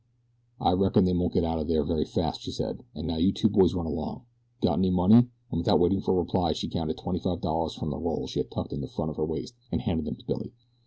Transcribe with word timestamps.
"I 0.59 0.71
reckon 0.71 1.05
they 1.05 1.13
won't 1.13 1.31
get 1.33 1.43
out 1.43 1.59
of 1.59 1.67
there 1.67 1.83
very 1.83 2.05
fast," 2.05 2.41
she 2.41 2.49
said. 2.49 2.83
"And 2.95 3.05
now 3.05 3.17
you 3.17 3.31
two 3.31 3.47
boys 3.49 3.75
run 3.75 3.85
along. 3.85 4.23
Got 4.59 4.79
any 4.79 4.89
money?" 4.89 5.27
and 5.51 5.59
without 5.59 5.79
waiting 5.79 6.01
for 6.01 6.15
a 6.15 6.17
reply 6.17 6.53
she 6.53 6.69
counted 6.69 6.97
twenty 6.97 7.19
five 7.19 7.41
dollars 7.41 7.75
from 7.75 7.91
the 7.91 7.99
roll 7.99 8.25
she 8.25 8.39
had 8.39 8.49
tucked 8.49 8.73
in 8.73 8.81
the 8.81 8.87
front 8.87 9.11
of 9.11 9.17
her 9.17 9.25
waist 9.27 9.53
and 9.71 9.81
handed 9.81 10.05
them 10.07 10.15
to 10.15 10.25
Billy. 10.25 10.53